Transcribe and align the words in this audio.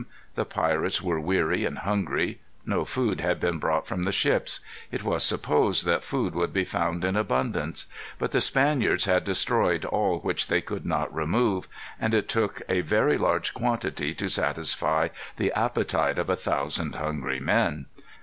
The 0.33 0.45
pirates 0.45 0.99
were 1.03 1.19
weary 1.19 1.63
and 1.63 1.77
hungry. 1.77 2.41
No 2.65 2.85
food 2.85 3.21
had 3.21 3.39
been 3.39 3.59
brought 3.59 3.85
from 3.85 4.01
the 4.01 4.11
ships. 4.11 4.59
It 4.91 5.03
was 5.03 5.23
supposed 5.23 5.85
that 5.85 6.03
food 6.03 6.33
would 6.33 6.51
be 6.51 6.65
found 6.65 7.05
in 7.05 7.15
abundance. 7.15 7.85
But 8.17 8.31
the 8.31 8.41
Spaniards 8.41 9.05
had 9.05 9.23
destroyed 9.23 9.85
all 9.85 10.17
which 10.21 10.47
they 10.47 10.59
could 10.59 10.87
not 10.87 11.13
remove; 11.13 11.67
and 11.99 12.15
it 12.15 12.27
took 12.29 12.63
a 12.67 12.81
very 12.81 13.19
large 13.19 13.53
quantity 13.53 14.15
to 14.15 14.27
satisfy 14.27 15.09
the 15.37 15.51
appetites 15.51 16.17
of 16.17 16.31
a 16.31 16.35
thousand 16.35 16.95
hungry 16.95 17.39
men. 17.39 17.85